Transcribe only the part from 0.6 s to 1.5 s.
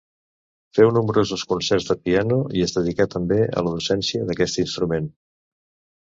Féu nombrosos